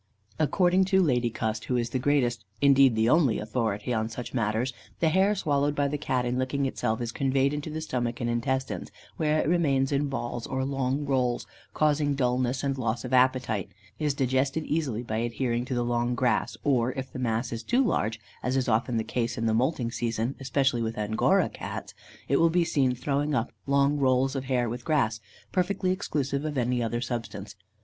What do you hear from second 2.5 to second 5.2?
indeed, the only authority on such matters, the